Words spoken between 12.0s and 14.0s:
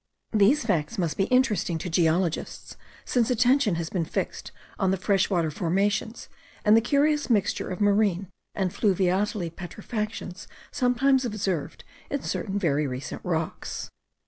in certain very recent rocks.